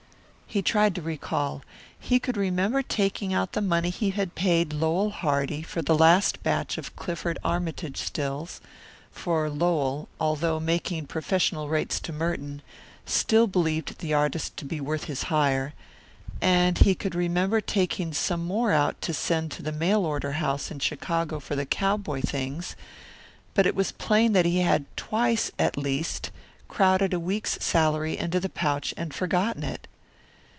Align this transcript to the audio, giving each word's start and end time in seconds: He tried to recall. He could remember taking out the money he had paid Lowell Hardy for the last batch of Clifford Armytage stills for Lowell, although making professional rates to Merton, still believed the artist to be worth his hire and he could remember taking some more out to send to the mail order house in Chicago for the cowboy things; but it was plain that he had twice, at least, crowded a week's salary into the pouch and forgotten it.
He 0.53 0.61
tried 0.61 0.95
to 0.95 1.01
recall. 1.01 1.61
He 1.97 2.19
could 2.19 2.35
remember 2.35 2.81
taking 2.81 3.33
out 3.33 3.53
the 3.53 3.61
money 3.61 3.89
he 3.89 4.09
had 4.09 4.35
paid 4.35 4.73
Lowell 4.73 5.09
Hardy 5.11 5.61
for 5.61 5.81
the 5.81 5.95
last 5.97 6.43
batch 6.43 6.77
of 6.77 6.93
Clifford 6.97 7.39
Armytage 7.41 7.95
stills 7.95 8.59
for 9.13 9.49
Lowell, 9.49 10.09
although 10.19 10.59
making 10.59 11.07
professional 11.07 11.69
rates 11.69 12.01
to 12.01 12.11
Merton, 12.11 12.61
still 13.05 13.47
believed 13.47 13.99
the 13.99 14.13
artist 14.13 14.57
to 14.57 14.65
be 14.65 14.81
worth 14.81 15.05
his 15.05 15.23
hire 15.31 15.73
and 16.41 16.79
he 16.79 16.95
could 16.95 17.15
remember 17.15 17.61
taking 17.61 18.13
some 18.13 18.43
more 18.43 18.73
out 18.73 18.99
to 19.03 19.13
send 19.13 19.51
to 19.51 19.63
the 19.63 19.71
mail 19.71 20.05
order 20.05 20.33
house 20.33 20.69
in 20.69 20.79
Chicago 20.79 21.39
for 21.39 21.55
the 21.55 21.65
cowboy 21.65 22.19
things; 22.19 22.75
but 23.53 23.65
it 23.65 23.73
was 23.73 23.93
plain 23.93 24.33
that 24.33 24.45
he 24.45 24.57
had 24.59 24.83
twice, 24.97 25.49
at 25.57 25.77
least, 25.77 26.29
crowded 26.67 27.13
a 27.13 27.19
week's 27.21 27.51
salary 27.63 28.17
into 28.17 28.37
the 28.37 28.49
pouch 28.49 28.93
and 28.97 29.13
forgotten 29.13 29.63
it. 29.63 29.87